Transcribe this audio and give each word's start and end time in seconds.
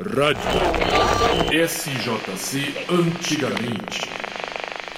Rádio 0.00 1.68
SJC 1.68 2.86
Antigamente. 2.88 4.00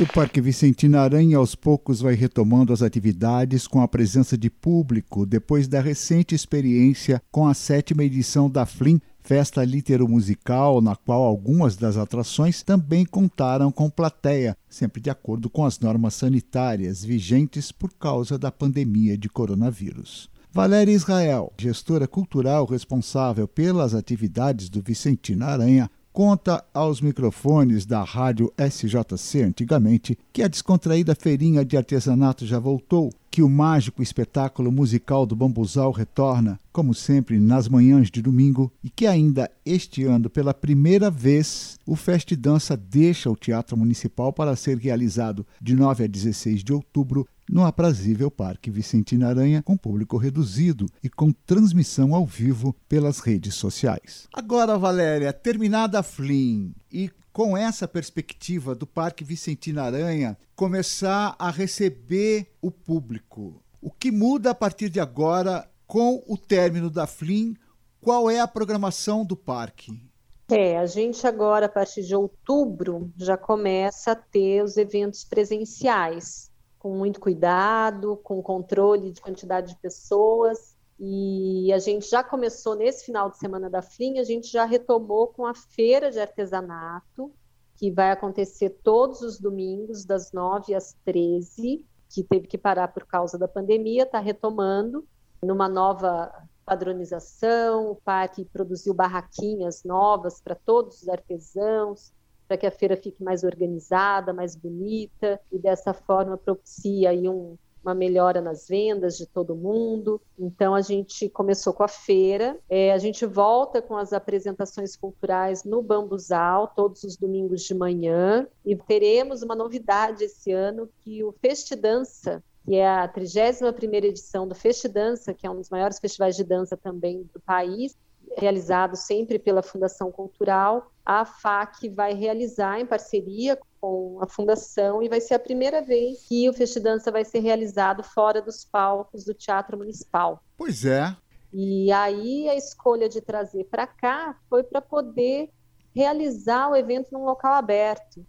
O 0.00 0.06
Parque 0.06 0.40
Vicentina 0.40 1.00
Aranha 1.00 1.36
aos 1.36 1.56
poucos 1.56 2.00
vai 2.00 2.14
retomando 2.14 2.72
as 2.72 2.80
atividades 2.80 3.66
com 3.66 3.82
a 3.82 3.88
presença 3.88 4.38
de 4.38 4.48
público 4.48 5.26
depois 5.26 5.66
da 5.66 5.80
recente 5.80 6.32
experiência 6.32 7.20
com 7.32 7.48
a 7.48 7.54
sétima 7.54 8.04
edição 8.04 8.48
da 8.48 8.64
FLIM, 8.64 9.00
festa 9.20 9.64
litero-musical, 9.64 10.80
na 10.80 10.94
qual 10.94 11.24
algumas 11.24 11.76
das 11.76 11.96
atrações 11.96 12.62
também 12.62 13.04
contaram 13.04 13.72
com 13.72 13.90
plateia, 13.90 14.56
sempre 14.68 15.02
de 15.02 15.10
acordo 15.10 15.50
com 15.50 15.64
as 15.64 15.80
normas 15.80 16.14
sanitárias 16.14 17.04
vigentes 17.04 17.72
por 17.72 17.92
causa 17.94 18.38
da 18.38 18.52
pandemia 18.52 19.18
de 19.18 19.28
coronavírus. 19.28 20.32
Valéria 20.54 20.92
Israel, 20.92 21.52
gestora 21.58 22.06
cultural 22.06 22.64
responsável 22.64 23.48
pelas 23.48 23.92
atividades 23.92 24.68
do 24.68 24.80
Vicentina 24.80 25.46
Aranha, 25.46 25.90
conta 26.12 26.64
aos 26.72 27.00
microfones 27.00 27.84
da 27.84 28.04
rádio 28.04 28.52
SJC 28.56 29.42
antigamente 29.42 30.16
que 30.32 30.44
a 30.44 30.46
descontraída 30.46 31.12
feirinha 31.16 31.64
de 31.64 31.76
artesanato 31.76 32.46
já 32.46 32.60
voltou, 32.60 33.10
que 33.32 33.42
o 33.42 33.48
mágico 33.48 34.00
espetáculo 34.00 34.70
musical 34.70 35.26
do 35.26 35.34
Bambuzal 35.34 35.90
retorna, 35.90 36.56
como 36.72 36.94
sempre, 36.94 37.40
nas 37.40 37.68
manhãs 37.68 38.08
de 38.08 38.22
domingo 38.22 38.70
e 38.80 38.88
que 38.88 39.08
ainda 39.08 39.50
este 39.66 40.04
ano, 40.04 40.30
pela 40.30 40.54
primeira 40.54 41.10
vez, 41.10 41.80
o 41.84 41.96
Fest 41.96 42.32
Dança 42.36 42.76
deixa 42.76 43.28
o 43.28 43.34
Teatro 43.34 43.76
Municipal 43.76 44.32
para 44.32 44.54
ser 44.54 44.78
realizado 44.78 45.44
de 45.60 45.74
9 45.74 46.04
a 46.04 46.06
16 46.06 46.62
de 46.62 46.72
outubro 46.72 47.26
no 47.48 47.64
aprazível 47.64 48.30
Parque 48.30 48.70
Vicentina 48.70 49.28
Aranha, 49.28 49.62
com 49.62 49.76
público 49.76 50.16
reduzido 50.16 50.86
e 51.02 51.08
com 51.08 51.32
transmissão 51.32 52.14
ao 52.14 52.26
vivo 52.26 52.74
pelas 52.88 53.20
redes 53.20 53.54
sociais. 53.54 54.28
Agora, 54.32 54.78
Valéria, 54.78 55.32
terminada 55.32 56.00
a 56.00 56.02
Flim 56.02 56.74
e 56.90 57.10
com 57.32 57.56
essa 57.56 57.88
perspectiva 57.88 58.74
do 58.74 58.86
Parque 58.86 59.24
Vicentina 59.24 59.82
Aranha 59.82 60.38
começar 60.54 61.34
a 61.38 61.50
receber 61.50 62.46
o 62.62 62.70
público, 62.70 63.60
o 63.82 63.90
que 63.90 64.10
muda 64.10 64.50
a 64.50 64.54
partir 64.54 64.88
de 64.88 65.00
agora 65.00 65.68
com 65.86 66.22
o 66.26 66.38
término 66.38 66.88
da 66.88 67.06
Flim? 67.06 67.54
Qual 68.00 68.30
é 68.30 68.40
a 68.40 68.48
programação 68.48 69.24
do 69.24 69.36
parque? 69.36 70.00
É, 70.48 70.78
a 70.78 70.86
gente 70.86 71.26
agora, 71.26 71.66
a 71.66 71.68
partir 71.68 72.02
de 72.02 72.14
outubro, 72.14 73.10
já 73.16 73.36
começa 73.36 74.12
a 74.12 74.14
ter 74.14 74.62
os 74.62 74.76
eventos 74.76 75.24
presenciais 75.24 76.50
com 76.84 76.94
muito 76.94 77.18
cuidado, 77.18 78.18
com 78.18 78.42
controle 78.42 79.10
de 79.10 79.22
quantidade 79.22 79.72
de 79.72 79.76
pessoas. 79.80 80.76
E 81.00 81.72
a 81.72 81.78
gente 81.78 82.06
já 82.06 82.22
começou 82.22 82.74
nesse 82.74 83.06
final 83.06 83.30
de 83.30 83.38
semana 83.38 83.70
da 83.70 83.80
FLIM, 83.80 84.18
a 84.18 84.22
gente 84.22 84.52
já 84.52 84.66
retomou 84.66 85.28
com 85.28 85.46
a 85.46 85.54
feira 85.54 86.10
de 86.10 86.20
artesanato, 86.20 87.32
que 87.76 87.90
vai 87.90 88.10
acontecer 88.10 88.68
todos 88.84 89.22
os 89.22 89.40
domingos, 89.40 90.04
das 90.04 90.30
9 90.30 90.74
às 90.74 90.94
13, 91.06 91.82
que 92.10 92.22
teve 92.22 92.46
que 92.46 92.58
parar 92.58 92.88
por 92.88 93.06
causa 93.06 93.38
da 93.38 93.48
pandemia, 93.48 94.02
está 94.02 94.18
retomando 94.18 95.08
numa 95.42 95.70
nova 95.70 96.30
padronização. 96.66 97.92
O 97.92 97.96
parque 97.96 98.44
produziu 98.44 98.92
barraquinhas 98.92 99.84
novas 99.84 100.38
para 100.38 100.54
todos 100.54 101.00
os 101.00 101.08
artesãos, 101.08 102.12
para 102.46 102.56
que 102.56 102.66
a 102.66 102.70
feira 102.70 102.96
fique 102.96 103.22
mais 103.22 103.44
organizada, 103.44 104.32
mais 104.32 104.54
bonita 104.54 105.40
e 105.50 105.58
dessa 105.58 105.92
forma 105.92 106.36
propicia 106.36 107.10
aí 107.10 107.28
um, 107.28 107.56
uma 107.82 107.94
melhora 107.94 108.40
nas 108.40 108.66
vendas 108.66 109.16
de 109.16 109.26
todo 109.26 109.54
mundo. 109.54 110.20
Então 110.38 110.74
a 110.74 110.80
gente 110.80 111.28
começou 111.28 111.72
com 111.72 111.82
a 111.82 111.88
feira, 111.88 112.58
é, 112.68 112.92
a 112.92 112.98
gente 112.98 113.26
volta 113.26 113.82
com 113.82 113.96
as 113.96 114.12
apresentações 114.12 114.96
culturais 114.96 115.64
no 115.64 115.82
Bambuzal 115.82 116.68
todos 116.68 117.04
os 117.04 117.16
domingos 117.16 117.62
de 117.62 117.74
manhã 117.74 118.46
e 118.64 118.74
teremos 118.74 119.42
uma 119.42 119.54
novidade 119.54 120.24
esse 120.24 120.50
ano 120.52 120.88
que 121.00 121.22
o 121.22 121.32
Festidança 121.32 122.42
que 122.64 122.76
é 122.76 122.88
a 122.88 123.06
31ª 123.06 124.04
edição 124.04 124.48
do 124.48 124.54
Festidança, 124.54 125.34
que 125.34 125.46
é 125.46 125.50
um 125.50 125.56
dos 125.56 125.68
maiores 125.68 125.98
festivais 125.98 126.34
de 126.34 126.42
dança 126.42 126.76
também 126.76 127.28
do 127.34 127.40
país, 127.40 127.94
realizado 128.36 128.96
sempre 128.96 129.38
pela 129.38 129.62
Fundação 129.62 130.10
Cultural, 130.10 130.90
a 131.04 131.24
FAC 131.24 131.88
vai 131.88 132.14
realizar 132.14 132.80
em 132.80 132.86
parceria 132.86 133.58
com 133.80 134.18
a 134.20 134.26
Fundação 134.26 135.02
e 135.02 135.08
vai 135.08 135.20
ser 135.20 135.34
a 135.34 135.38
primeira 135.38 135.82
vez 135.82 136.26
que 136.26 136.48
o 136.48 136.52
Festidança 136.52 137.10
vai 137.10 137.24
ser 137.24 137.40
realizado 137.40 138.02
fora 138.02 138.40
dos 138.40 138.64
palcos 138.64 139.24
do 139.24 139.34
Teatro 139.34 139.76
Municipal. 139.76 140.42
Pois 140.56 140.84
é. 140.84 141.14
E 141.52 141.92
aí 141.92 142.48
a 142.48 142.56
escolha 142.56 143.08
de 143.08 143.20
trazer 143.20 143.64
para 143.64 143.86
cá 143.86 144.36
foi 144.48 144.62
para 144.62 144.80
poder 144.80 145.50
realizar 145.94 146.68
o 146.68 146.74
evento 146.74 147.12
num 147.12 147.24
local 147.24 147.52
aberto, 147.52 148.26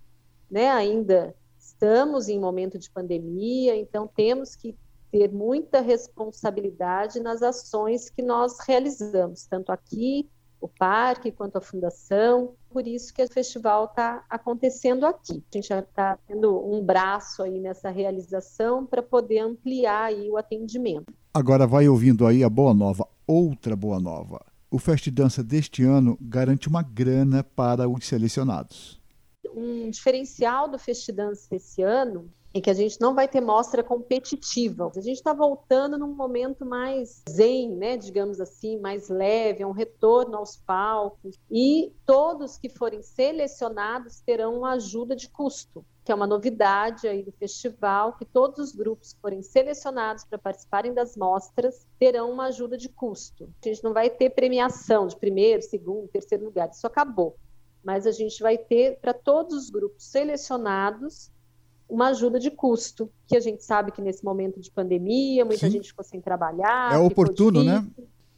né? 0.51 0.69
Ainda 0.69 1.35
estamos 1.57 2.29
em 2.29 2.39
momento 2.39 2.77
de 2.77 2.89
pandemia, 2.91 3.75
então 3.75 4.07
temos 4.07 4.55
que 4.55 4.77
ter 5.11 5.31
muita 5.31 5.81
responsabilidade 5.81 7.19
nas 7.19 7.41
ações 7.41 8.09
que 8.09 8.21
nós 8.21 8.57
realizamos, 8.59 9.45
tanto 9.45 9.71
aqui, 9.71 10.29
o 10.59 10.67
parque, 10.67 11.31
quanto 11.31 11.57
a 11.57 11.61
fundação. 11.61 12.53
Por 12.69 12.87
isso 12.87 13.13
que 13.13 13.23
o 13.23 13.31
festival 13.31 13.85
está 13.85 14.23
acontecendo 14.29 15.05
aqui. 15.05 15.43
A 15.51 15.57
gente 15.57 15.67
já 15.67 15.79
está 15.79 16.17
tendo 16.27 16.59
um 16.67 16.83
braço 16.83 17.43
aí 17.43 17.59
nessa 17.59 17.89
realização 17.89 18.85
para 18.85 19.01
poder 19.01 19.39
ampliar 19.39 20.05
aí 20.05 20.29
o 20.29 20.37
atendimento. 20.37 21.13
Agora 21.33 21.67
vai 21.67 21.87
ouvindo 21.87 22.25
aí 22.25 22.43
a 22.43 22.49
boa 22.49 22.73
nova, 22.73 23.07
outra 23.27 23.75
boa 23.75 23.99
nova. 23.99 24.43
O 24.71 24.79
Fest 24.79 25.09
Dança 25.09 25.43
deste 25.43 25.83
ano 25.83 26.17
garante 26.19 26.67
uma 26.67 26.81
grana 26.81 27.43
para 27.43 27.87
os 27.87 28.05
selecionados. 28.05 28.99
Um 29.53 29.89
diferencial 29.89 30.67
do 30.67 30.77
Fest 30.77 31.09
Dança 31.11 31.55
esse 31.55 31.81
ano 31.81 32.29
em 32.55 32.61
que 32.61 32.69
a 32.69 32.73
gente 32.73 33.01
não 33.01 33.13
vai 33.13 33.27
ter 33.27 33.41
mostra 33.41 33.83
competitiva. 33.83 34.89
A 34.95 35.01
gente 35.01 35.17
está 35.17 35.33
voltando 35.33 35.97
num 35.97 36.15
momento 36.15 36.65
mais 36.65 37.21
zen, 37.29 37.75
né, 37.75 37.97
digamos 37.97 38.39
assim, 38.39 38.79
mais 38.79 39.09
leve, 39.09 39.61
é 39.61 39.67
um 39.67 39.73
retorno 39.73 40.37
aos 40.37 40.55
palcos. 40.55 41.37
E 41.51 41.91
todos 42.05 42.57
que 42.57 42.69
forem 42.69 43.01
selecionados 43.01 44.21
terão 44.21 44.59
uma 44.59 44.71
ajuda 44.71 45.17
de 45.17 45.27
custo, 45.27 45.85
que 46.05 46.13
é 46.13 46.15
uma 46.15 46.25
novidade 46.25 47.09
aí 47.09 47.23
do 47.23 47.31
festival, 47.33 48.13
que 48.13 48.23
todos 48.23 48.57
os 48.59 48.71
grupos 48.73 49.11
que 49.11 49.19
forem 49.19 49.41
selecionados 49.41 50.23
para 50.23 50.37
participarem 50.37 50.93
das 50.93 51.17
mostras 51.17 51.85
terão 51.99 52.31
uma 52.31 52.45
ajuda 52.45 52.77
de 52.77 52.87
custo. 52.87 53.49
A 53.61 53.67
gente 53.67 53.83
não 53.83 53.91
vai 53.91 54.09
ter 54.09 54.29
premiação 54.29 55.07
de 55.07 55.17
primeiro, 55.17 55.61
segundo, 55.61 56.07
terceiro 56.07 56.45
lugar, 56.45 56.69
isso 56.69 56.87
acabou. 56.87 57.35
Mas 57.83 58.07
a 58.07 58.11
gente 58.13 58.41
vai 58.41 58.57
ter 58.57 58.97
para 59.01 59.13
todos 59.13 59.53
os 59.55 59.69
grupos 59.69 60.05
selecionados 60.05 61.34
uma 61.89 62.07
ajuda 62.07 62.39
de 62.39 62.51
custo, 62.51 63.09
que 63.27 63.35
a 63.35 63.39
gente 63.39 63.63
sabe 63.63 63.91
que 63.91 64.01
nesse 64.01 64.23
momento 64.23 64.59
de 64.59 64.71
pandemia, 64.71 65.45
muita 65.45 65.67
Sim. 65.67 65.71
gente 65.71 65.89
ficou 65.89 66.03
sem 66.03 66.19
trabalhar. 66.19 66.93
É 66.93 66.97
oportuno, 66.97 67.63
né? 67.63 67.85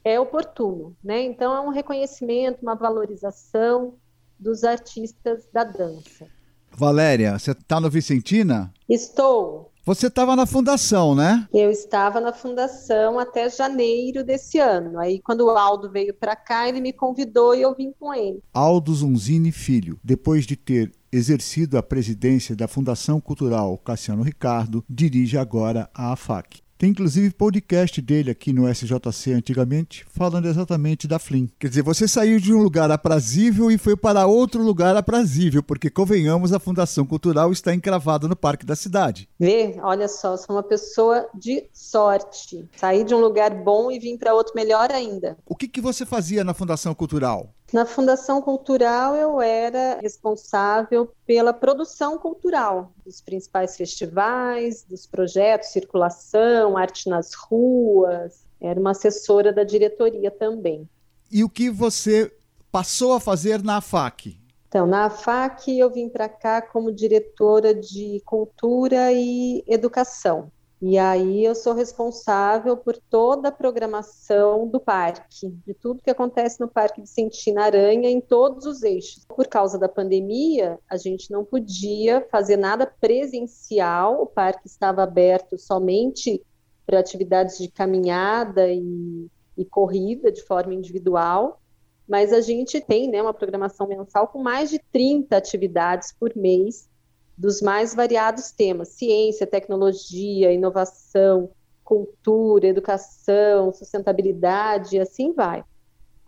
É 0.03 0.19
oportuno, 0.19 0.95
né? 1.03 1.21
Então 1.23 1.53
é 1.53 1.61
um 1.61 1.69
reconhecimento, 1.69 2.61
uma 2.61 2.75
valorização 2.75 3.95
dos 4.39 4.63
artistas 4.63 5.47
da 5.51 5.63
dança. 5.63 6.27
Valéria, 6.71 7.37
você 7.39 7.51
está 7.51 7.79
no 7.79 7.89
Vicentina? 7.89 8.71
Estou. 8.87 9.71
Você 9.87 10.07
estava 10.07 10.35
na 10.35 10.45
fundação, 10.45 11.15
né? 11.15 11.47
Eu 11.53 11.71
estava 11.71 12.19
na 12.19 12.33
fundação 12.33 13.17
até 13.17 13.49
janeiro 13.49 14.21
desse 14.21 14.59
ano. 14.59 14.99
Aí, 14.99 15.21
quando 15.21 15.45
o 15.45 15.49
Aldo 15.49 15.89
veio 15.89 16.13
para 16.13 16.35
cá, 16.35 16.67
ele 16.67 16.81
me 16.81 16.91
convidou 16.91 17.55
e 17.55 17.61
eu 17.61 17.73
vim 17.73 17.93
com 17.97 18.13
ele. 18.13 18.43
Aldo 18.53 18.93
Zunzini 18.93 19.49
Filho, 19.49 19.97
depois 20.03 20.45
de 20.45 20.57
ter 20.57 20.91
exercido 21.11 21.77
a 21.77 21.83
presidência 21.83 22.55
da 22.55 22.67
Fundação 22.67 23.19
Cultural 23.19 23.77
Cassiano 23.77 24.23
Ricardo, 24.23 24.83
dirige 24.89 25.37
agora 25.37 25.89
a 25.93 26.11
AFAC. 26.13 26.61
Tem 26.77 26.91
inclusive 26.91 27.31
podcast 27.31 27.99
dele 27.99 28.29
aqui 28.29 28.53
no 28.53 28.71
SJC 28.71 29.33
antigamente, 29.33 30.05
falando 30.11 30.47
exatamente 30.47 31.07
da 31.07 31.17
Flim. 31.17 31.49
Quer 31.57 31.69
dizer, 31.69 31.81
você 31.81 32.07
saiu 32.07 32.39
de 32.39 32.53
um 32.53 32.61
lugar 32.61 32.91
aprazível 32.91 33.71
e 33.71 33.79
foi 33.79 33.97
para 33.97 34.27
outro 34.27 34.61
lugar 34.61 34.95
aprazível, 34.95 35.63
porque 35.63 35.89
convenhamos, 35.89 36.53
a 36.53 36.59
Fundação 36.59 37.03
Cultural 37.03 37.51
está 37.51 37.73
encravada 37.73 38.27
no 38.27 38.35
Parque 38.35 38.63
da 38.63 38.75
Cidade. 38.75 39.27
Vê, 39.39 39.75
olha 39.81 40.07
só, 40.07 40.37
sou 40.37 40.55
uma 40.55 40.61
pessoa 40.61 41.27
de 41.33 41.65
sorte. 41.73 42.69
Saí 42.77 43.03
de 43.03 43.15
um 43.15 43.19
lugar 43.19 43.55
bom 43.55 43.91
e 43.91 43.97
vim 43.97 44.15
para 44.15 44.35
outro 44.35 44.53
melhor 44.55 44.91
ainda. 44.91 45.35
O 45.47 45.55
que, 45.55 45.67
que 45.67 45.81
você 45.81 46.05
fazia 46.05 46.43
na 46.43 46.53
Fundação 46.53 46.93
Cultural? 46.93 47.55
Na 47.71 47.85
Fundação 47.85 48.41
Cultural, 48.41 49.13
eu 49.15 49.41
era 49.41 49.99
responsável 50.01 51.11
pela 51.25 51.51
produção 51.51 52.17
cultural 52.17 52.93
dos 53.05 53.19
principais 53.19 53.75
festivais, 53.75 54.83
dos 54.83 55.05
projetos, 55.05 55.69
circulação, 55.69 56.77
arte 56.77 57.09
nas 57.09 57.33
ruas. 57.33 58.45
Era 58.61 58.79
uma 58.79 58.91
assessora 58.91 59.51
da 59.51 59.65
diretoria 59.65 60.31
também. 60.31 60.87
E 61.29 61.43
o 61.43 61.49
que 61.49 61.69
você 61.69 62.33
passou 62.71 63.13
a 63.13 63.19
fazer 63.19 63.61
na 63.61 63.77
AFAC? 63.77 64.37
Então, 64.69 64.87
na 64.87 65.05
AFAC, 65.05 65.77
eu 65.77 65.89
vim 65.91 66.07
para 66.07 66.29
cá 66.29 66.61
como 66.61 66.91
diretora 66.91 67.73
de 67.73 68.21
cultura 68.25 69.11
e 69.11 69.63
educação. 69.67 70.49
E 70.79 70.95
aí 70.97 71.43
eu 71.43 71.55
sou 71.55 71.73
responsável 71.73 72.77
por 72.77 72.95
toda 72.95 73.49
a 73.49 73.51
programação 73.51 74.67
do 74.67 74.79
parque, 74.79 75.49
de 75.65 75.73
tudo 75.73 76.03
que 76.03 76.09
acontece 76.09 76.59
no 76.59 76.67
Parque 76.67 77.01
Vicentina 77.01 77.63
Aranha 77.63 78.09
em 78.09 78.21
todos 78.21 78.65
os 78.65 78.83
eixos. 78.83 79.25
Por 79.25 79.47
causa 79.47 79.79
da 79.79 79.89
pandemia, 79.89 80.77
a 80.87 80.95
gente 80.95 81.31
não 81.31 81.43
podia 81.43 82.27
fazer 82.29 82.57
nada 82.57 82.85
presencial, 82.85 84.21
o 84.21 84.27
parque 84.27 84.67
estava 84.67 85.01
aberto 85.01 85.57
somente 85.57 86.43
para 86.85 86.99
atividades 86.99 87.57
de 87.57 87.69
caminhada 87.69 88.67
e, 88.71 89.27
e 89.57 89.65
corrida 89.65 90.31
de 90.31 90.43
forma 90.43 90.75
individual, 90.75 91.59
mas 92.07 92.31
a 92.31 92.39
gente 92.39 92.79
tem 92.79 93.09
né, 93.09 93.19
uma 93.19 93.33
programação 93.33 93.87
mensal 93.87 94.27
com 94.27 94.43
mais 94.43 94.69
de 94.69 94.79
30 94.91 95.35
atividades 95.35 96.13
por 96.17 96.35
mês 96.35 96.87
dos 97.37 97.61
mais 97.61 97.93
variados 97.93 98.51
temas: 98.51 98.89
ciência, 98.89 99.45
tecnologia, 99.45 100.51
inovação, 100.51 101.49
cultura, 101.83 102.67
educação, 102.67 103.71
sustentabilidade, 103.71 104.97
e 104.97 104.99
assim 104.99 105.31
vai. 105.33 105.63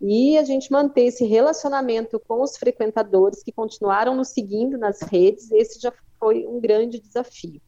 E 0.00 0.38
a 0.38 0.44
gente 0.44 0.72
mantém 0.72 1.08
esse 1.08 1.26
relacionamento 1.26 2.18
com 2.26 2.40
os 2.40 2.56
frequentadores 2.56 3.42
que 3.42 3.52
continuaram 3.52 4.16
nos 4.16 4.28
seguindo 4.28 4.78
nas 4.78 5.02
redes, 5.02 5.50
esse 5.50 5.78
já 5.78 5.92
foi 6.18 6.46
um 6.46 6.58
grande 6.58 6.98
desafio. 6.98 7.60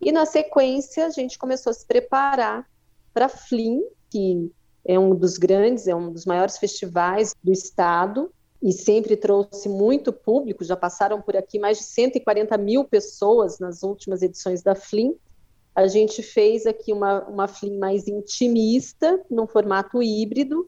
E 0.00 0.10
na 0.10 0.24
sequência, 0.24 1.06
a 1.06 1.10
gente 1.10 1.38
começou 1.38 1.70
a 1.70 1.74
se 1.74 1.86
preparar 1.86 2.66
para 3.12 3.26
a 3.26 3.28
FLIM, 3.28 3.82
que 4.10 4.50
é 4.84 4.98
um 4.98 5.14
dos 5.14 5.36
grandes, 5.38 5.86
é 5.86 5.94
um 5.94 6.10
dos 6.10 6.24
maiores 6.24 6.58
festivais 6.58 7.34
do 7.42 7.52
estado, 7.52 8.32
e 8.64 8.72
sempre 8.72 9.14
trouxe 9.14 9.68
muito 9.68 10.10
público, 10.10 10.64
já 10.64 10.74
passaram 10.74 11.20
por 11.20 11.36
aqui 11.36 11.58
mais 11.58 11.76
de 11.76 11.84
140 11.84 12.56
mil 12.56 12.82
pessoas 12.82 13.58
nas 13.58 13.82
últimas 13.82 14.22
edições 14.22 14.62
da 14.62 14.74
FLIM. 14.74 15.14
A 15.74 15.86
gente 15.86 16.22
fez 16.22 16.64
aqui 16.64 16.90
uma, 16.90 17.22
uma 17.28 17.46
FLIM 17.46 17.76
mais 17.76 18.08
intimista, 18.08 19.22
num 19.30 19.46
formato 19.46 20.02
híbrido, 20.02 20.66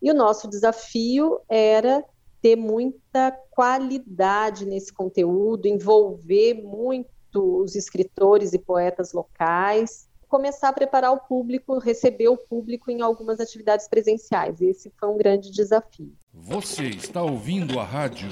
e 0.00 0.10
o 0.10 0.14
nosso 0.14 0.48
desafio 0.48 1.38
era 1.46 2.02
ter 2.40 2.56
muita 2.56 3.30
qualidade 3.50 4.64
nesse 4.64 4.90
conteúdo, 4.90 5.68
envolver 5.68 6.62
muito 6.62 7.60
os 7.62 7.74
escritores 7.74 8.54
e 8.54 8.58
poetas 8.58 9.12
locais, 9.12 10.08
começar 10.34 10.70
a 10.70 10.72
preparar 10.72 11.12
o 11.12 11.20
público, 11.20 11.78
receber 11.78 12.26
o 12.26 12.36
público 12.36 12.90
em 12.90 13.00
algumas 13.00 13.38
atividades 13.38 13.86
presenciais. 13.86 14.60
Esse 14.60 14.92
foi 14.98 15.08
um 15.08 15.16
grande 15.16 15.48
desafio. 15.52 16.12
Você 16.32 16.88
está 16.88 17.22
ouvindo 17.22 17.78
a 17.78 17.84
rádio 17.84 18.28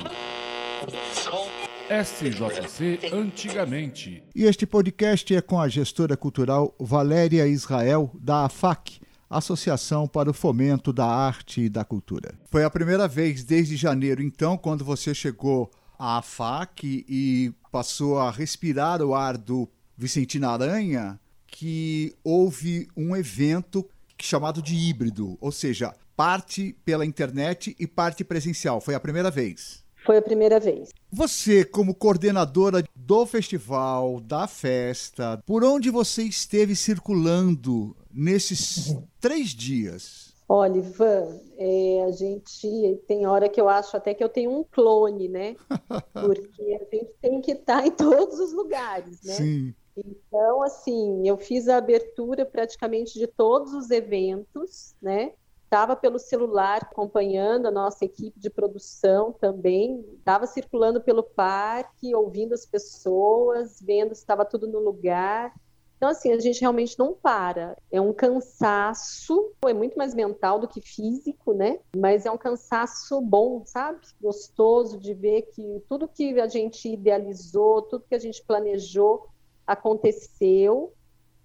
SJC 1.89 3.15
Antigamente. 3.15 4.25
E 4.35 4.43
este 4.43 4.67
podcast 4.67 5.33
é 5.33 5.41
com 5.41 5.61
a 5.61 5.69
gestora 5.69 6.17
cultural 6.17 6.75
Valéria 6.81 7.47
Israel, 7.47 8.11
da 8.21 8.47
AFAC, 8.47 8.99
Associação 9.31 10.09
para 10.09 10.29
o 10.29 10.35
Fomento 10.35 10.93
da 10.93 11.07
Arte 11.07 11.61
e 11.61 11.69
da 11.69 11.85
Cultura. 11.85 12.35
Foi 12.51 12.65
a 12.65 12.71
primeira 12.71 13.07
vez 13.07 13.45
desde 13.45 13.77
janeiro, 13.77 14.21
então, 14.21 14.59
quando 14.59 14.85
você 14.85 15.15
chegou 15.15 15.71
à 15.97 16.19
AFAC 16.19 17.07
e 17.09 17.55
passou 17.71 18.19
a 18.19 18.29
respirar 18.29 19.01
o 19.03 19.15
ar 19.15 19.39
do 19.39 19.69
Vicentina 19.97 20.51
Aranha, 20.51 21.21
que 21.53 22.17
houve 22.25 22.89
um 22.97 23.15
evento 23.15 23.87
chamado 24.19 24.63
de 24.63 24.75
híbrido, 24.75 25.37
ou 25.41 25.53
seja, 25.53 25.95
parte 26.17 26.75
pela 26.85 27.05
internet 27.05 27.77
e 27.79 27.87
parte 27.87 28.25
presencial. 28.25 28.81
Foi 28.81 28.95
a 28.95 29.01
primeira 29.01 29.31
vez. 29.31 29.85
Foi 30.05 30.17
a 30.17 30.23
primeira 30.23 30.59
vez. 30.59 30.89
Você, 31.13 31.65
como 31.65 31.95
coordenadora 31.95 32.83
do 32.97 33.27
festival, 33.27 34.19
da 34.21 34.49
festa, 34.49 35.41
por 35.47 35.63
onde 35.63 35.91
você 35.91 36.23
esteve 36.23 36.75
circulando 36.75 37.95
nesses 38.13 38.97
três 39.21 39.51
dias? 39.51 40.33
Olha, 40.49 40.79
Ivan, 40.79 41.41
é, 41.57 42.05
a 42.09 42.11
gente 42.11 43.01
tem 43.07 43.27
hora 43.27 43.49
que 43.49 43.61
eu 43.61 43.69
acho 43.69 43.97
até 43.97 44.13
que 44.13 44.25
eu 44.25 44.29
tenho 44.29 44.51
um 44.51 44.65
clone, 44.65 45.29
né? 45.29 45.55
Porque 46.13 46.63
a 46.81 46.97
gente 46.97 47.13
tem 47.21 47.41
que 47.41 47.53
estar 47.53 47.87
em 47.87 47.91
todos 47.91 48.39
os 48.41 48.53
lugares, 48.53 49.23
né? 49.23 49.35
Sim. 49.35 49.75
Então, 49.97 50.63
assim, 50.63 51.29
eu 51.29 51.37
fiz 51.37 51.69
a 51.69 51.77
abertura 51.77 52.47
praticamente 52.47 53.19
de 53.19 53.27
todos 53.27 53.75
os 53.75 53.91
eventos, 53.91 54.95
né? 55.01 55.33
Estava 55.65 55.97
pelo 55.97 56.19
celular 56.19 56.83
acompanhando 56.83 57.67
a 57.67 57.71
nossa 57.71 58.05
equipe 58.05 58.39
de 58.39 58.51
produção 58.51 59.33
também, 59.33 60.05
estava 60.19 60.47
circulando 60.47 61.01
pelo 61.01 61.23
parque, 61.23 62.15
ouvindo 62.15 62.53
as 62.53 62.67
pessoas, 62.67 63.81
vendo 63.81 64.15
se 64.15 64.21
estava 64.21 64.45
tudo 64.45 64.67
no 64.67 64.79
lugar. 64.79 65.55
Então, 66.03 66.11
assim, 66.11 66.33
a 66.33 66.39
gente 66.41 66.61
realmente 66.61 66.99
não 66.99 67.15
para. 67.15 67.77
É 67.91 68.01
um 68.01 68.13
cansaço, 68.13 69.53
é 69.65 69.73
muito 69.73 69.97
mais 69.97 70.15
mental 70.15 70.59
do 70.59 70.67
que 70.67 70.81
físico, 70.81 71.55
né? 71.55 71.79
Mas 71.97 72.27
é 72.27 72.31
um 72.31 72.37
cansaço 72.37 73.21
bom, 73.21 73.63
sabe? 73.65 74.01
Gostoso 74.21 74.99
de 74.99 75.15
ver 75.15 75.43
que 75.55 75.81
tudo 75.89 76.09
que 76.09 76.41
a 76.41 76.49
gente 76.49 76.93
idealizou, 76.93 77.83
tudo 77.83 78.05
que 78.09 78.17
a 78.17 78.19
gente 78.19 78.45
planejou, 78.45 79.29
aconteceu 79.67 80.93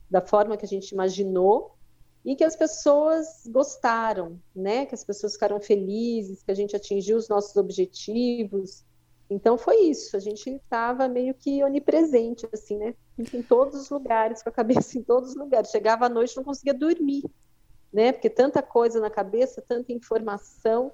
da 0.09 0.21
forma 0.21 0.57
que 0.57 0.65
a 0.65 0.67
gente 0.67 0.91
imaginou 0.91 1.75
e 2.25 2.35
que 2.35 2.43
as 2.43 2.55
pessoas 2.55 3.47
gostaram, 3.47 4.39
né? 4.55 4.85
Que 4.85 4.93
as 4.93 5.03
pessoas 5.03 5.33
ficaram 5.33 5.59
felizes, 5.61 6.43
que 6.43 6.51
a 6.51 6.55
gente 6.55 6.75
atingiu 6.75 7.17
os 7.17 7.29
nossos 7.29 7.55
objetivos. 7.55 8.83
Então 9.29 9.57
foi 9.57 9.77
isso, 9.83 10.15
a 10.15 10.19
gente 10.19 10.49
estava 10.49 11.07
meio 11.07 11.33
que 11.33 11.63
onipresente, 11.63 12.47
assim, 12.53 12.77
né? 12.77 12.95
Em 13.33 13.41
todos 13.41 13.79
os 13.79 13.89
lugares, 13.89 14.41
com 14.41 14.49
a 14.49 14.51
cabeça 14.51 14.97
em 14.97 15.03
todos 15.03 15.31
os 15.31 15.35
lugares. 15.35 15.69
Chegava 15.69 16.05
à 16.05 16.09
noite 16.09 16.35
não 16.35 16.43
conseguia 16.43 16.73
dormir, 16.73 17.23
né? 17.91 18.11
Porque 18.11 18.29
tanta 18.29 18.61
coisa 18.61 18.99
na 18.99 19.09
cabeça, 19.09 19.63
tanta 19.65 19.91
informação, 19.91 20.91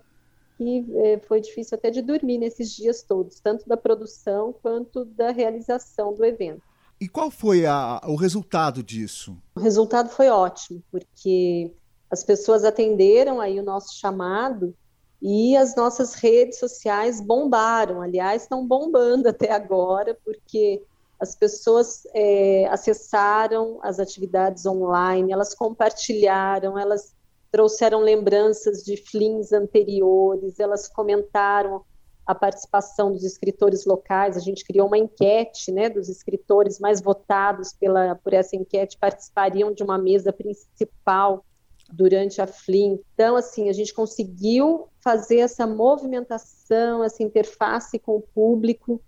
que 0.57 0.85
é, 0.97 1.19
foi 1.19 1.41
difícil 1.41 1.75
até 1.75 1.89
de 1.89 2.01
dormir 2.01 2.37
nesses 2.37 2.71
dias 2.75 3.01
todos, 3.01 3.39
tanto 3.39 3.67
da 3.67 3.75
produção 3.75 4.53
quanto 4.61 5.03
da 5.05 5.31
realização 5.31 6.13
do 6.13 6.23
evento. 6.23 6.61
E 7.03 7.09
qual 7.09 7.29
foi 7.29 7.65
a, 7.65 8.00
o 8.07 8.15
resultado 8.15 8.81
disso? 8.81 9.35
O 9.57 9.59
resultado 9.59 10.07
foi 10.07 10.29
ótimo, 10.29 10.81
porque 10.89 11.73
as 12.09 12.23
pessoas 12.23 12.63
atenderam 12.63 13.41
aí 13.41 13.59
o 13.59 13.63
nosso 13.63 14.00
chamado 14.00 14.73
e 15.21 15.53
as 15.57 15.75
nossas 15.75 16.13
redes 16.13 16.59
sociais 16.59 17.19
bombaram. 17.19 18.01
Aliás, 18.01 18.44
estão 18.44 18.65
bombando 18.65 19.27
até 19.27 19.51
agora, 19.51 20.17
porque 20.23 20.81
as 21.19 21.35
pessoas 21.35 22.03
é, 22.13 22.69
acessaram 22.69 23.79
as 23.83 23.99
atividades 23.99 24.65
online, 24.65 25.33
elas 25.33 25.53
compartilharam, 25.53 26.79
elas 26.79 27.13
trouxeram 27.51 27.99
lembranças 27.99 28.81
de 28.81 28.95
flins 28.95 29.51
anteriores, 29.51 30.57
elas 30.57 30.88
comentaram 30.88 31.83
a 32.25 32.33
participação 32.33 33.11
dos 33.11 33.23
escritores 33.23 33.85
locais. 33.85 34.37
A 34.37 34.39
gente 34.39 34.63
criou 34.63 34.87
uma 34.87 34.97
enquete, 34.97 35.71
né, 35.71 35.89
dos 35.89 36.09
escritores 36.09 36.80
mais 36.80 37.01
votados 37.01 37.73
pela 37.73 38.15
por 38.15 38.33
essa 38.33 38.56
enquete 38.56 38.97
participariam 38.97 39.73
de 39.73 39.83
uma 39.83 39.97
mesa 39.97 40.31
principal 40.31 41.45
durante 41.92 42.42
a 42.42 42.47
FLIM. 42.47 42.99
Então, 43.13 43.35
assim, 43.35 43.69
a 43.69 43.73
gente 43.73 43.94
conseguiu 43.94 44.87
fazer 44.99 45.39
essa 45.39 45.68
movimentação, 45.68 47.03
essa 47.03 47.21
interface 47.21 47.99
com 47.99 48.15
o 48.15 48.21
público 48.21 49.01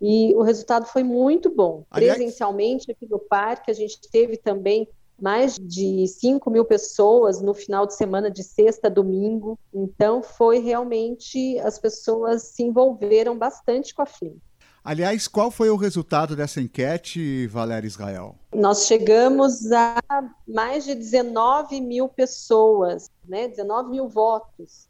e 0.00 0.34
o 0.34 0.42
resultado 0.42 0.86
foi 0.86 1.02
muito 1.02 1.50
bom. 1.50 1.84
Presencialmente 1.90 2.90
aqui 2.90 3.06
no 3.08 3.18
parque 3.18 3.70
a 3.70 3.74
gente 3.74 4.00
teve 4.10 4.36
também 4.36 4.88
mais 5.22 5.56
de 5.56 6.04
5 6.08 6.50
mil 6.50 6.64
pessoas 6.64 7.40
no 7.40 7.54
final 7.54 7.86
de 7.86 7.94
semana, 7.94 8.28
de 8.28 8.42
sexta 8.42 8.88
a 8.88 8.90
domingo. 8.90 9.56
Então, 9.72 10.20
foi 10.20 10.58
realmente, 10.58 11.60
as 11.60 11.78
pessoas 11.78 12.42
se 12.42 12.64
envolveram 12.64 13.38
bastante 13.38 13.94
com 13.94 14.02
a 14.02 14.06
FLIM. 14.06 14.36
Aliás, 14.82 15.28
qual 15.28 15.48
foi 15.48 15.70
o 15.70 15.76
resultado 15.76 16.34
dessa 16.34 16.60
enquete, 16.60 17.46
Valéria 17.46 17.86
Israel? 17.86 18.34
Nós 18.52 18.84
chegamos 18.84 19.70
a 19.70 20.00
mais 20.44 20.84
de 20.84 20.96
19 20.96 21.80
mil 21.80 22.08
pessoas, 22.08 23.08
né? 23.24 23.46
19 23.46 23.90
mil 23.90 24.08
votos 24.08 24.88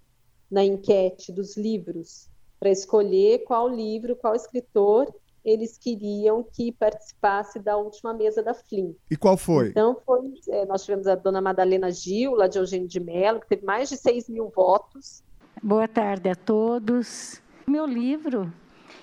na 0.50 0.64
enquete 0.64 1.30
dos 1.30 1.58
livros, 1.58 2.26
para 2.58 2.70
escolher 2.70 3.44
qual 3.44 3.68
livro, 3.68 4.16
qual 4.16 4.34
escritor 4.34 5.14
eles 5.44 5.76
queriam 5.76 6.42
que 6.42 6.72
participasse 6.72 7.58
da 7.58 7.76
última 7.76 8.14
mesa 8.14 8.42
da 8.42 8.54
FLIM. 8.54 8.94
E 9.10 9.16
qual 9.16 9.36
foi? 9.36 9.68
Então, 9.68 9.96
foi, 10.06 10.32
é, 10.48 10.64
nós 10.66 10.84
tivemos 10.84 11.06
a 11.06 11.14
dona 11.14 11.40
Madalena 11.40 11.90
Gil, 11.90 12.34
lá 12.34 12.46
de 12.46 12.58
Eugênio 12.58 12.88
de 12.88 13.00
Mello, 13.00 13.40
que 13.40 13.48
teve 13.48 13.64
mais 13.64 13.88
de 13.88 13.96
6 13.96 14.28
mil 14.28 14.52
votos. 14.54 15.22
Boa 15.62 15.88
tarde 15.88 16.28
a 16.28 16.34
todos. 16.34 17.42
Meu 17.66 17.86
livro, 17.86 18.52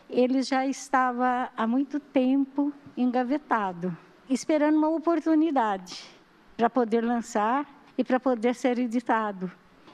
ele 0.10 0.42
já 0.42 0.66
estava 0.66 1.50
há 1.56 1.68
muito 1.68 2.00
tempo 2.00 2.74
engavetado, 2.98 3.96
esperando 4.30 4.78
uma 4.78 4.90
oportunidade 4.90 6.04
para 6.58 6.70
poder 6.70 7.02
lançar 7.04 7.66
e 7.98 8.04
para 8.04 8.20
poder 8.20 8.56
ser 8.56 8.80
editado. 8.80 9.52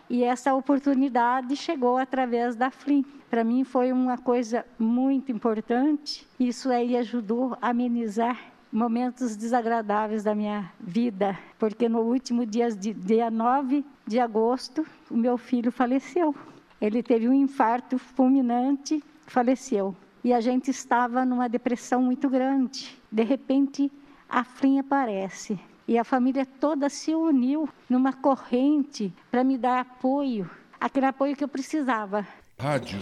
E 0.10 0.24
essa 0.24 0.54
oportunidade 0.54 1.56
chegou 1.56 1.98
através 1.98 2.56
da 2.56 2.70
FLIM. 2.70 3.04
Para 3.30 3.44
mim 3.44 3.64
foi 3.64 3.92
uma 3.92 4.18
coisa 4.18 4.66
muito 4.78 5.32
importante. 5.32 6.28
Isso 6.40 6.70
aí 6.70 6.96
ajudou 6.96 7.58
a 7.62 7.70
amenizar 7.70 8.40
momentos 8.72 9.36
desagradáveis 9.36 10.24
da 10.24 10.36
minha 10.36 10.72
vida, 10.80 11.38
porque 11.58 11.88
no 11.88 12.02
último 12.02 12.46
dia, 12.46 12.70
dia 12.70 13.32
9 13.32 13.86
de 14.06 14.20
agosto, 14.20 14.86
o 15.10 15.16
meu 15.16 15.38
filho 15.38 15.72
faleceu. 15.72 16.36
Ele 16.80 17.02
teve 17.02 17.28
um 17.28 17.34
infarto 17.34 17.98
fulminante, 17.98 19.04
faleceu. 19.26 19.96
E 20.24 20.34
a 20.34 20.42
gente 20.42 20.70
estava 20.70 21.24
numa 21.24 21.48
depressão 21.48 22.02
muito 22.02 22.30
grande. 22.30 23.00
De 23.12 23.24
repente, 23.24 23.92
a 24.28 24.44
Flin 24.44 24.80
aparece. 24.80 25.58
E 25.88 25.98
a 25.98 26.04
família 26.04 26.46
toda 26.46 26.90
se 26.90 27.14
uniu 27.14 27.70
numa 27.90 28.12
corrente 28.12 29.14
para 29.30 29.44
me 29.44 29.58
dar 29.58 29.82
apoio, 29.82 30.50
aquele 30.80 31.06
apoio 31.06 31.36
que 31.36 31.44
eu 31.44 31.48
precisava. 31.48 32.28
Rádio 32.60 33.00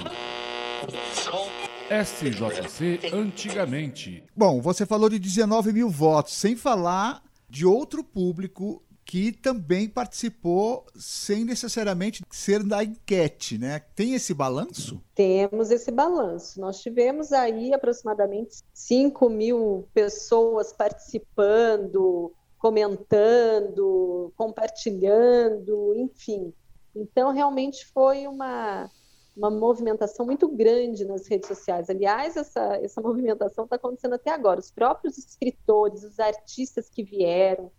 SJC 1.90 3.14
antigamente. 3.14 4.24
Bom, 4.36 4.62
você 4.62 4.86
falou 4.86 5.10
de 5.10 5.20
19 5.20 5.72
mil 5.72 5.90
votos, 5.90 6.34
sem 6.34 6.56
falar 6.56 7.24
de 7.50 7.66
outro 7.66 8.04
público 8.04 8.84
que 9.06 9.32
também 9.32 9.88
participou 9.88 10.86
sem 10.96 11.44
necessariamente 11.44 12.24
ser 12.32 12.64
da 12.64 12.84
enquete, 12.84 13.58
né? 13.58 13.80
Tem 13.96 14.14
esse 14.14 14.34
balanço? 14.34 15.02
Temos 15.14 15.72
esse 15.72 15.92
balanço. 15.92 16.60
Nós 16.60 16.82
tivemos 16.82 17.32
aí 17.32 17.74
aproximadamente 17.74 18.58
5 18.74 19.30
mil 19.30 19.88
pessoas 19.94 20.74
participando, 20.74 22.32
comentando, 22.64 24.32
compartilhando, 24.38 25.94
enfim. 25.98 26.54
Então, 26.96 27.34
realmente 27.34 27.86
foi 27.88 28.26
uma, 28.26 28.90
uma 29.36 29.52
movimentação 29.52 30.26
muito 30.26 30.48
grande 30.48 31.04
nas 31.04 31.28
redes 31.28 31.50
sociais. 31.50 31.90
Aliás, 31.90 32.38
essa, 32.38 32.78
essa 32.78 33.02
movimentação 33.04 33.66
está 33.66 33.76
acontecendo 33.76 34.14
até 34.14 34.32
agora. 34.32 34.62
Os 34.62 34.72
próprios 34.72 35.18
escritores, 35.18 36.06
os 36.06 36.18
artistas 36.22 36.90
que 36.90 37.04
vieram, 37.04 37.70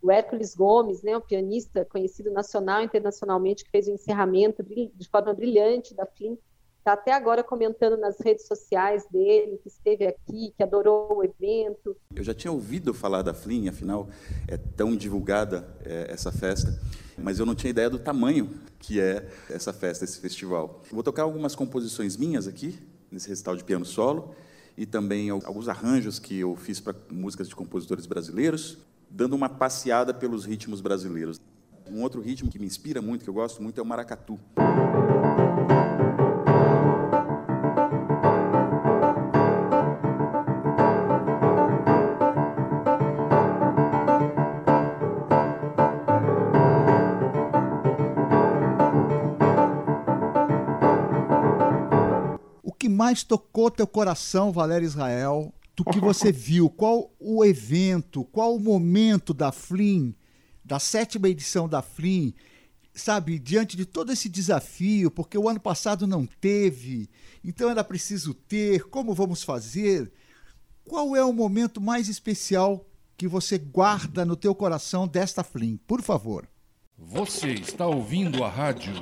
o 0.00 0.10
Hércules 0.10 0.54
Gomes, 0.54 1.02
né, 1.02 1.14
o 1.14 1.20
pianista 1.20 1.84
conhecido 1.84 2.30
nacional 2.30 2.80
e 2.80 2.86
internacionalmente, 2.86 3.62
que 3.62 3.70
fez 3.70 3.88
o 3.88 3.92
encerramento 3.92 4.62
de 4.62 5.08
forma 5.10 5.34
brilhante 5.34 5.92
da 5.92 6.06
Flim, 6.06 6.38
está 6.80 6.94
até 6.94 7.12
agora 7.12 7.44
comentando 7.44 7.96
nas 7.98 8.18
redes 8.18 8.46
sociais 8.46 9.06
dele, 9.10 9.58
que 9.62 9.68
esteve 9.68 10.06
aqui, 10.06 10.52
que 10.56 10.62
adorou 10.62 11.18
o 11.18 11.24
evento. 11.24 11.96
Eu 12.14 12.24
já 12.24 12.34
tinha 12.34 12.50
ouvido 12.50 12.92
falar 12.94 13.22
da 13.22 13.34
Flim, 13.34 13.68
afinal 13.68 14.08
é 14.48 14.56
tão 14.56 14.96
divulgada 14.96 15.68
é, 15.84 16.06
essa 16.10 16.32
festa, 16.32 16.80
mas 17.18 17.38
eu 17.38 17.46
não 17.46 17.54
tinha 17.54 17.70
ideia 17.70 17.88
do 17.88 17.98
tamanho 17.98 18.58
que 18.78 18.98
é 18.98 19.28
essa 19.50 19.72
festa, 19.72 20.04
esse 20.04 20.18
festival. 20.18 20.82
vou 20.90 21.02
tocar 21.02 21.22
algumas 21.22 21.54
composições 21.54 22.16
minhas 22.16 22.48
aqui, 22.48 22.78
nesse 23.10 23.28
recital 23.28 23.54
de 23.54 23.62
piano 23.62 23.84
solo, 23.84 24.34
e 24.76 24.86
também 24.86 25.28
alguns 25.28 25.68
arranjos 25.68 26.18
que 26.18 26.40
eu 26.40 26.56
fiz 26.56 26.80
para 26.80 26.94
músicas 27.10 27.48
de 27.48 27.54
compositores 27.54 28.06
brasileiros, 28.06 28.78
dando 29.10 29.34
uma 29.34 29.50
passeada 29.50 30.14
pelos 30.14 30.46
ritmos 30.46 30.80
brasileiros. 30.80 31.38
Um 31.86 32.02
outro 32.02 32.22
ritmo 32.22 32.50
que 32.50 32.58
me 32.58 32.66
inspira 32.66 33.02
muito, 33.02 33.24
que 33.24 33.28
eu 33.28 33.34
gosto 33.34 33.62
muito, 33.62 33.78
é 33.78 33.82
o 33.82 33.86
maracatu. 33.86 34.38
Mais 53.10 53.24
tocou 53.24 53.72
teu 53.72 53.88
coração, 53.88 54.52
Valério 54.52 54.86
Israel, 54.86 55.52
do 55.74 55.84
que 55.84 55.98
você 55.98 56.30
viu, 56.30 56.70
qual 56.70 57.12
o 57.18 57.44
evento, 57.44 58.22
qual 58.26 58.54
o 58.54 58.60
momento 58.60 59.34
da 59.34 59.50
Flim, 59.50 60.14
da 60.64 60.78
sétima 60.78 61.28
edição 61.28 61.68
da 61.68 61.82
Flim, 61.82 62.32
sabe, 62.94 63.40
diante 63.40 63.76
de 63.76 63.84
todo 63.84 64.12
esse 64.12 64.28
desafio, 64.28 65.10
porque 65.10 65.36
o 65.36 65.48
ano 65.48 65.58
passado 65.58 66.06
não 66.06 66.24
teve, 66.24 67.10
então 67.42 67.68
era 67.68 67.82
preciso 67.82 68.32
ter, 68.32 68.84
como 68.84 69.12
vamos 69.12 69.42
fazer? 69.42 70.12
Qual 70.84 71.16
é 71.16 71.24
o 71.24 71.32
momento 71.32 71.80
mais 71.80 72.08
especial 72.08 72.86
que 73.16 73.26
você 73.26 73.58
guarda 73.58 74.24
no 74.24 74.36
teu 74.36 74.54
coração 74.54 75.08
desta 75.08 75.42
Flim? 75.42 75.80
Por 75.84 76.00
favor. 76.00 76.48
Você 76.96 77.54
está 77.54 77.88
ouvindo 77.88 78.44
a 78.44 78.48
rádio 78.48 78.92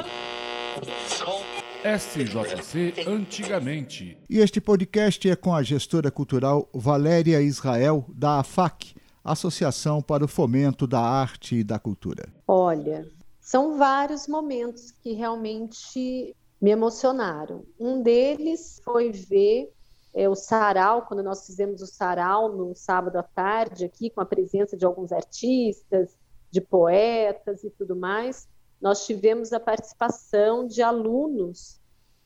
SJC 1.85 3.07
antigamente. 3.07 4.19
E 4.29 4.41
este 4.41 4.61
podcast 4.61 5.31
é 5.31 5.37
com 5.37 5.55
a 5.55 5.63
gestora 5.63 6.11
cultural 6.11 6.69
Valéria 6.75 7.41
Israel, 7.41 8.05
da 8.09 8.41
AFAC, 8.41 8.97
Associação 9.23 10.03
para 10.03 10.25
o 10.25 10.29
Fomento 10.29 10.89
da 10.89 10.99
Arte 10.99 11.57
e 11.57 11.65
da 11.65 11.79
Cultura. 11.79 12.33
Olha, 12.49 13.07
são 13.41 13.79
vários 13.79 14.27
momentos 14.27 14.91
que 14.91 15.13
realmente 15.13 16.35
me 16.61 16.71
emocionaram. 16.71 17.65
Um 17.79 18.03
deles 18.03 18.81
foi 18.85 19.13
ver 19.13 19.73
é, 20.13 20.29
o 20.29 20.35
sarau, 20.35 21.03
quando 21.03 21.23
nós 21.23 21.47
fizemos 21.47 21.81
o 21.81 21.87
sarau 21.87 22.57
no 22.57 22.75
sábado 22.75 23.17
à 23.19 23.23
tarde, 23.23 23.85
aqui 23.85 24.11
com 24.11 24.21
a 24.21 24.27
presença 24.27 24.77
de 24.77 24.85
alguns 24.85 25.13
artistas, 25.13 26.11
de 26.51 26.61
poetas 26.61 27.63
e 27.63 27.71
tudo 27.71 27.95
mais 27.95 28.49
nós 28.81 29.05
tivemos 29.07 29.53
a 29.53 29.61
participação 29.61 30.67
de 30.67 30.83
alunos 30.83 31.79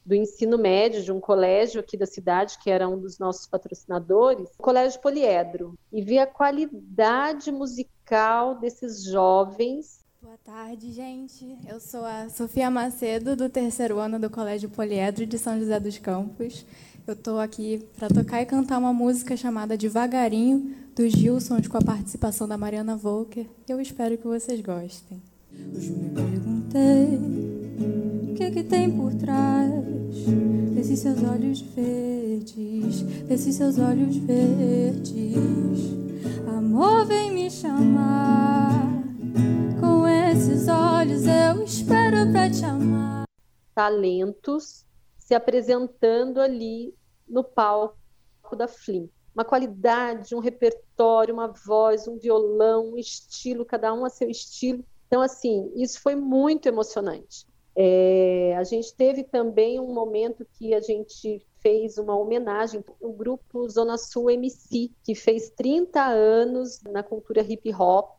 do 0.04 0.14
ensino 0.14 0.58
médio 0.58 1.02
de 1.02 1.12
um 1.12 1.20
colégio 1.20 1.80
aqui 1.80 1.96
da 1.96 2.06
cidade, 2.06 2.58
que 2.58 2.70
era 2.70 2.88
um 2.88 2.98
dos 2.98 3.18
nossos 3.18 3.46
patrocinadores, 3.46 4.48
o 4.58 4.62
Colégio 4.62 5.00
Poliedro, 5.00 5.78
e 5.92 6.02
vi 6.02 6.18
a 6.18 6.26
qualidade 6.26 7.52
musical 7.52 8.58
desses 8.58 9.04
jovens. 9.04 10.02
Boa 10.20 10.38
tarde, 10.38 10.92
gente. 10.92 11.56
Eu 11.68 11.80
sou 11.80 12.04
a 12.04 12.28
Sofia 12.28 12.70
Macedo, 12.70 13.36
do 13.36 13.48
terceiro 13.48 13.98
ano 13.98 14.18
do 14.18 14.30
Colégio 14.30 14.68
Poliedro 14.68 15.26
de 15.26 15.38
São 15.38 15.58
José 15.58 15.78
dos 15.78 15.98
Campos. 15.98 16.64
Eu 17.06 17.14
estou 17.14 17.40
aqui 17.40 17.84
para 17.96 18.08
tocar 18.08 18.42
e 18.42 18.46
cantar 18.46 18.78
uma 18.78 18.92
música 18.92 19.36
chamada 19.36 19.76
Devagarinho, 19.76 20.76
do 20.94 21.08
Gilson, 21.08 21.56
com 21.68 21.78
a 21.78 21.82
participação 21.82 22.46
da 22.46 22.56
Mariana 22.56 22.96
Volker. 22.96 23.46
Eu 23.68 23.80
espero 23.80 24.16
que 24.16 24.26
vocês 24.26 24.60
gostem. 24.60 25.20
Hoje 25.74 25.92
me 25.92 26.08
perguntei 26.10 27.18
o 28.30 28.34
que, 28.34 28.50
que 28.50 28.62
tem 28.62 28.90
por 28.90 29.14
trás 29.14 29.70
desses 30.74 31.00
seus 31.00 31.22
olhos 31.22 31.60
verdes, 31.60 33.02
desses 33.28 33.56
seus 33.56 33.78
olhos 33.78 34.16
verdes. 34.16 35.36
Amor, 36.48 37.04
vem 37.04 37.32
me 37.32 37.50
chamar. 37.50 38.72
Com 39.78 40.06
esses 40.06 40.68
olhos 40.68 41.24
eu 41.26 41.62
espero 41.64 42.30
pra 42.32 42.50
te 42.50 42.64
amar. 42.64 43.24
Talentos 43.74 44.86
se 45.18 45.34
apresentando 45.34 46.40
ali 46.40 46.94
no 47.28 47.44
palco 47.44 48.56
da 48.56 48.66
Flim. 48.68 49.08
Uma 49.34 49.44
qualidade, 49.44 50.34
um 50.34 50.40
repertório, 50.40 51.34
uma 51.34 51.48
voz, 51.48 52.08
um 52.08 52.18
violão, 52.18 52.92
um 52.92 52.98
estilo, 52.98 53.64
cada 53.64 53.92
um 53.92 54.04
a 54.04 54.10
seu 54.10 54.28
estilo 54.28 54.84
então, 55.12 55.20
assim, 55.20 55.70
isso 55.76 56.00
foi 56.00 56.16
muito 56.16 56.66
emocionante. 56.66 57.46
É, 57.76 58.56
a 58.56 58.64
gente 58.64 58.96
teve 58.96 59.22
também 59.22 59.78
um 59.78 59.92
momento 59.92 60.46
que 60.54 60.72
a 60.72 60.80
gente 60.80 61.46
fez 61.60 61.98
uma 61.98 62.16
homenagem 62.16 62.82
ao 63.02 63.12
grupo 63.12 63.68
Zona 63.68 63.98
Sul 63.98 64.30
MC, 64.30 64.90
que 65.04 65.14
fez 65.14 65.50
30 65.50 66.02
anos 66.02 66.80
na 66.84 67.02
cultura 67.02 67.42
hip 67.42 67.74
hop, 67.74 68.16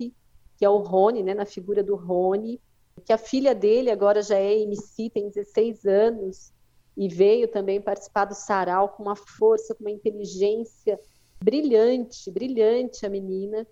que 0.55 0.63
é 0.63 0.69
o 0.69 0.77
Rony, 0.77 1.23
né, 1.23 1.33
na 1.33 1.47
figura 1.47 1.83
do 1.83 1.95
Rony, 1.95 2.61
que 3.03 3.11
a 3.11 3.17
filha 3.17 3.55
dele 3.55 3.89
agora 3.89 4.21
já 4.21 4.37
é 4.37 4.59
MC, 4.59 5.09
tem 5.09 5.31
16 5.31 5.85
anos, 5.85 6.53
e 6.95 7.07
veio 7.07 7.47
também 7.47 7.81
participar 7.81 8.25
do 8.25 8.35
sarau 8.35 8.89
com 8.89 9.01
uma 9.01 9.15
força, 9.15 9.73
com 9.73 9.83
uma 9.83 9.89
inteligência 9.89 10.99
brilhante, 11.43 12.29
brilhante 12.29 13.03
a 13.03 13.09
menina. 13.09 13.65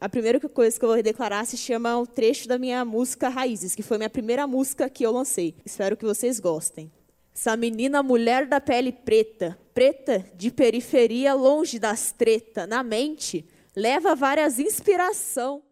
A 0.00 0.08
primeira 0.08 0.40
coisa 0.40 0.78
que 0.78 0.84
eu 0.84 0.88
vou 0.88 1.02
declarar 1.02 1.46
se 1.46 1.56
chama 1.56 1.98
o 1.98 2.06
trecho 2.06 2.48
da 2.48 2.58
minha 2.58 2.84
música 2.84 3.28
Raízes, 3.28 3.74
que 3.74 3.82
foi 3.82 3.96
minha 3.96 4.10
primeira 4.10 4.46
música 4.46 4.90
que 4.90 5.04
eu 5.04 5.12
lancei. 5.12 5.54
Espero 5.64 5.96
que 5.96 6.04
vocês 6.04 6.40
gostem. 6.40 6.90
Essa 7.34 7.56
menina 7.56 8.02
mulher 8.02 8.46
da 8.46 8.60
pele 8.60 8.92
preta, 8.92 9.58
preta 9.72 10.24
de 10.36 10.50
periferia, 10.50 11.34
longe 11.34 11.78
das 11.78 12.12
treta, 12.12 12.66
na 12.66 12.82
mente, 12.82 13.44
leva 13.74 14.14
várias 14.14 14.58
inspiração. 14.58 15.62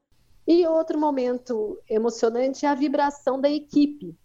E 0.47 0.67
outro 0.67 0.99
momento 0.99 1.81
emocionante 1.89 2.67
é 2.67 2.69
a 2.69 2.75
vibração 2.75 3.41
da 3.41 3.51
equipe. 3.51 4.17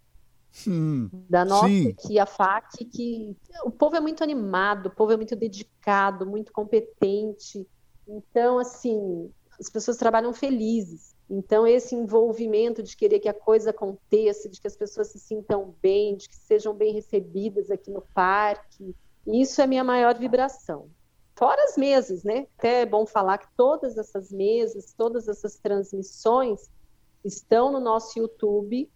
Hum, 0.66 1.08
da 1.28 1.44
nossa 1.44 1.68
sim. 1.68 1.90
aqui, 1.90 2.18
a 2.18 2.26
FAC, 2.26 2.84
que 2.86 3.36
o 3.64 3.70
povo 3.70 3.94
é 3.94 4.00
muito 4.00 4.24
animado, 4.24 4.86
o 4.86 4.90
povo 4.90 5.12
é 5.12 5.16
muito 5.16 5.36
dedicado, 5.36 6.26
muito 6.26 6.52
competente. 6.52 7.64
Então, 8.08 8.58
assim, 8.58 9.30
as 9.58 9.68
pessoas 9.68 9.96
trabalham 9.96 10.32
felizes. 10.32 11.16
Então, 11.28 11.66
esse 11.66 11.94
envolvimento 11.94 12.82
de 12.82 12.96
querer 12.96 13.18
que 13.18 13.28
a 13.28 13.34
coisa 13.34 13.70
aconteça, 13.70 14.48
de 14.48 14.60
que 14.60 14.66
as 14.66 14.76
pessoas 14.76 15.08
se 15.08 15.18
sintam 15.18 15.74
bem, 15.82 16.16
de 16.16 16.28
que 16.28 16.36
sejam 16.36 16.74
bem 16.74 16.92
recebidas 16.92 17.70
aqui 17.70 17.90
no 17.90 18.02
parque, 18.14 18.94
isso 19.26 19.60
é 19.60 19.66
minha 19.66 19.84
maior 19.84 20.16
vibração. 20.16 20.88
Fora 21.36 21.62
as 21.64 21.76
mesas, 21.76 22.24
né? 22.24 22.46
Até 22.56 22.82
é 22.82 22.86
bom 22.86 23.06
falar 23.06 23.38
que 23.38 23.48
todas 23.56 23.98
essas 23.98 24.32
mesas, 24.32 24.92
todas 24.96 25.28
essas 25.28 25.56
transmissões 25.58 26.70
estão 27.24 27.70
no 27.70 27.78
nosso 27.78 28.18
YouTube. 28.18 28.90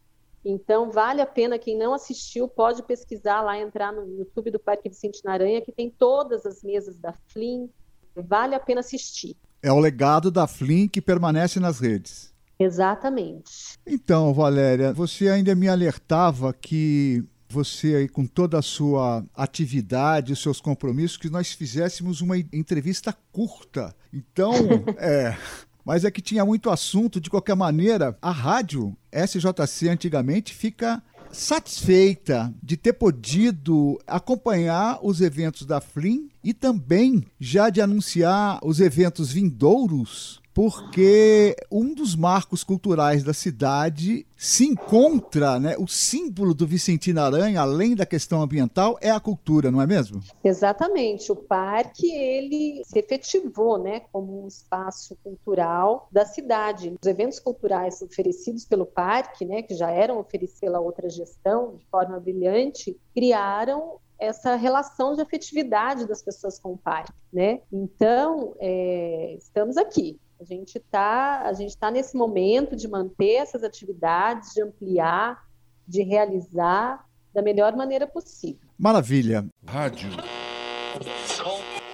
Então, 0.44 0.90
vale 0.90 1.20
a 1.20 1.26
pena, 1.26 1.58
quem 1.58 1.76
não 1.76 1.94
assistiu, 1.94 2.48
pode 2.48 2.82
pesquisar 2.82 3.42
lá, 3.42 3.58
entrar 3.58 3.92
no 3.92 4.08
YouTube 4.18 4.50
do 4.50 4.58
Parque 4.58 4.88
Vicente 4.88 5.24
Naranha, 5.24 5.60
que 5.60 5.70
tem 5.70 5.90
todas 5.90 6.44
as 6.46 6.62
mesas 6.62 6.98
da 6.98 7.12
FLIM. 7.28 7.70
Vale 8.14 8.54
a 8.54 8.60
pena 8.60 8.80
assistir. 8.80 9.36
É 9.62 9.72
o 9.72 9.78
legado 9.78 10.30
da 10.30 10.46
FLIM 10.46 10.88
que 10.88 11.00
permanece 11.00 11.60
nas 11.60 11.78
redes. 11.78 12.32
Exatamente. 12.58 13.78
Então, 13.86 14.34
Valéria, 14.34 14.92
você 14.92 15.28
ainda 15.28 15.54
me 15.54 15.68
alertava 15.68 16.52
que 16.52 17.24
você 17.48 17.94
aí 17.94 18.08
com 18.08 18.26
toda 18.26 18.58
a 18.58 18.62
sua 18.62 19.24
atividade, 19.34 20.32
os 20.32 20.42
seus 20.42 20.60
compromissos, 20.60 21.16
que 21.16 21.28
nós 21.28 21.52
fizéssemos 21.52 22.20
uma 22.20 22.36
entrevista 22.38 23.14
curta. 23.30 23.94
Então, 24.12 24.52
é, 24.98 25.36
mas 25.84 26.04
é 26.04 26.10
que 26.10 26.22
tinha 26.22 26.44
muito 26.44 26.70
assunto, 26.70 27.20
de 27.20 27.28
qualquer 27.28 27.54
maneira, 27.54 28.16
a 28.22 28.30
rádio 28.30 28.96
SJC 29.12 29.88
antigamente 29.88 30.54
fica 30.54 31.02
satisfeita 31.32 32.52
de 32.62 32.76
ter 32.76 32.92
podido 32.92 33.98
acompanhar 34.06 34.98
os 35.02 35.20
eventos 35.20 35.66
da 35.66 35.80
FLIM 35.80 36.28
e 36.44 36.52
também 36.52 37.24
já 37.40 37.70
de 37.70 37.80
anunciar 37.80 38.60
os 38.62 38.80
eventos 38.80 39.32
vindouros 39.32 40.41
porque 40.54 41.56
um 41.70 41.94
dos 41.94 42.14
marcos 42.14 42.62
culturais 42.62 43.24
da 43.24 43.32
cidade 43.32 44.26
se 44.36 44.66
encontra, 44.66 45.58
né? 45.58 45.76
O 45.78 45.86
símbolo 45.86 46.52
do 46.52 46.66
Vicentino 46.66 47.20
Aranha, 47.20 47.60
além 47.60 47.94
da 47.94 48.04
questão 48.04 48.42
ambiental, 48.42 48.98
é 49.00 49.10
a 49.10 49.20
cultura, 49.20 49.70
não 49.70 49.80
é 49.80 49.86
mesmo? 49.86 50.20
Exatamente. 50.42 51.30
O 51.30 51.36
parque 51.36 52.10
ele 52.12 52.82
se 52.84 52.98
efetivou, 52.98 53.78
né, 53.78 54.00
como 54.12 54.44
um 54.44 54.48
espaço 54.48 55.16
cultural 55.22 56.08
da 56.10 56.26
cidade. 56.26 56.94
Os 57.00 57.06
eventos 57.06 57.38
culturais 57.38 58.02
oferecidos 58.02 58.64
pelo 58.64 58.84
parque, 58.84 59.44
né, 59.44 59.62
que 59.62 59.74
já 59.74 59.90
eram 59.90 60.18
oferecidos 60.18 60.60
pela 60.60 60.80
outra 60.80 61.08
gestão 61.08 61.76
de 61.76 61.86
forma 61.86 62.18
brilhante, 62.18 62.98
criaram 63.14 63.98
essa 64.18 64.54
relação 64.54 65.14
de 65.14 65.20
afetividade 65.20 66.06
das 66.06 66.22
pessoas 66.22 66.58
com 66.58 66.74
o 66.74 66.78
parque, 66.78 67.12
né? 67.32 67.60
Então, 67.72 68.54
é, 68.60 69.34
estamos 69.36 69.76
aqui 69.76 70.16
a 70.42 70.44
gente 70.44 70.76
está 70.76 71.42
a 71.42 71.52
gente 71.52 71.70
está 71.70 71.90
nesse 71.90 72.16
momento 72.16 72.74
de 72.74 72.88
manter 72.88 73.34
essas 73.34 73.62
atividades, 73.62 74.52
de 74.52 74.62
ampliar, 74.62 75.46
de 75.86 76.02
realizar 76.02 77.06
da 77.32 77.40
melhor 77.40 77.76
maneira 77.76 78.06
possível. 78.06 78.68
Maravilha. 78.76 79.46
Rádio. 79.64 80.10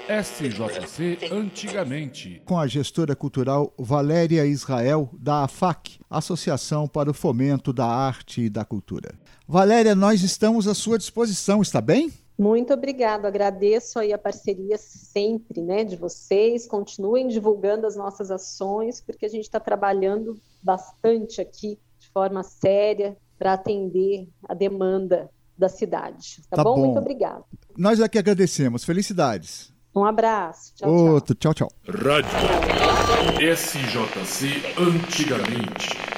SJC 0.09 1.31
antigamente. 1.31 2.43
Com 2.47 2.59
a 2.59 2.67
gestora 2.67 3.15
cultural 3.15 3.75
Valéria 3.79 4.47
Israel, 4.47 5.11
da 5.13 5.45
AFAC, 5.45 6.01
Associação 6.09 6.89
para 6.89 7.11
o 7.11 7.15
Fomento 7.15 7.71
da 7.71 7.85
Arte 7.85 8.41
e 8.41 8.49
da 8.49 8.65
Cultura. 8.65 9.15
Valéria, 9.47 9.95
nós 9.95 10.23
estamos 10.23 10.67
à 10.67 10.75
sua 10.75 10.97
disposição, 10.97 11.61
está 11.61 11.83
bem? 11.83 12.11
Muito 12.39 12.73
obrigado, 12.73 13.27
agradeço 13.27 13.99
aí 13.99 14.13
a 14.13 14.19
parceria 14.19 14.79
sempre, 14.79 15.61
né, 15.61 15.83
de 15.83 15.97
vocês. 15.97 16.69
Continuem 16.69 17.27
divulgando 17.27 17.85
as 17.85 17.97
nossas 17.97 18.31
ações, 18.31 19.01
porque 19.01 19.27
a 19.27 19.29
gente 19.29 19.43
está 19.43 19.59
trabalhando 19.59 20.39
bastante 20.63 21.41
aqui 21.41 21.77
de 21.99 22.09
forma 22.11 22.45
séria 22.45 23.17
para 23.37 23.55
atender 23.55 24.29
a 24.49 24.55
demanda 24.55 25.29
da 25.59 25.69
cidade. 25.69 26.41
Tá, 26.49 26.59
tá 26.59 26.65
bom? 26.65 26.77
bom? 26.77 26.85
Muito 26.87 26.99
obrigado. 27.01 27.45
Nós 27.77 27.99
é 27.99 28.09
que 28.09 28.19
agradecemos. 28.19 28.85
Felicidades. 28.85 29.73
Um 29.93 30.05
abraço. 30.05 30.75
Tchau, 30.77 30.93
Outro. 30.93 31.35
tchau, 31.35 31.53
tchau. 31.53 31.73
Rádio 31.89 33.57
SJC 33.57 34.63
antigamente. 34.79 36.18